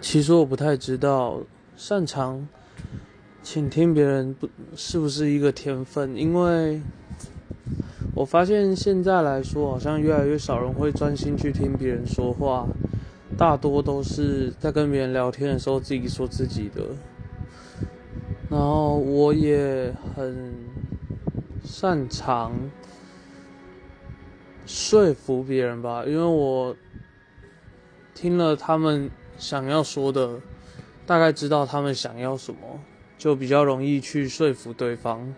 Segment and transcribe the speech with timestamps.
[0.00, 1.40] 其实我不太知道
[1.76, 2.48] 擅长
[3.42, 6.80] 倾听别人不是不是一个天分，因为
[8.14, 12.66] 我发现现在来说，好像越来越少人会专心去听别人说话，
[13.36, 16.82] 大多都是在跟别人聊天的时候自己说自己的。
[18.50, 20.54] 然后我也很
[21.62, 22.52] 擅长
[24.64, 26.74] 说服别人吧，因为我
[28.14, 30.40] 听了他们想要说的，
[31.06, 32.80] 大概知道他们想要什么，
[33.16, 35.32] 就比较容易去说服对方。